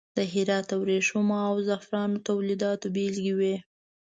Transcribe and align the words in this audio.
د 0.17 0.19
هرات 0.33 0.65
د 0.67 0.71
وریښمو 0.81 1.37
او 1.49 1.55
زغفرانو 1.67 2.23
تولیداتو 2.27 2.85
بیلګې 2.95 3.33
وې. 3.39 3.55